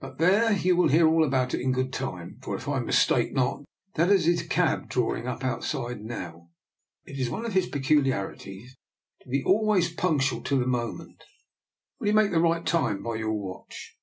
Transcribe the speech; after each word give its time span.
But 0.00 0.18
there, 0.18 0.52
you 0.52 0.74
will 0.74 0.88
hear 0.88 1.06
all 1.06 1.22
about 1.24 1.54
it 1.54 1.60
in 1.60 1.70
good 1.70 1.92
time, 1.92 2.40
for 2.42 2.56
if 2.56 2.68
I 2.68 2.80
mis 2.80 3.06
take 3.06 3.32
not 3.32 3.62
that 3.94 4.10
is 4.10 4.24
his 4.24 4.42
cab 4.42 4.88
drawing 4.88 5.28
up 5.28 5.44
outside 5.44 6.00
now. 6.00 6.48
It 7.04 7.20
is 7.20 7.30
one 7.30 7.46
of 7.46 7.52
his 7.52 7.68
peculiarities 7.68 8.74
to 9.22 9.28
be 9.28 9.44
al 9.46 9.64
ways 9.64 9.92
punctual 9.92 10.42
to 10.42 10.58
the 10.58 10.66
moment. 10.66 11.22
What 11.98 12.06
do 12.06 12.10
you 12.10 12.16
make 12.16 12.32
the 12.32 12.40
right 12.40 12.66
time 12.66 13.04
by 13.04 13.14
your 13.14 13.32
watch? 13.32 13.96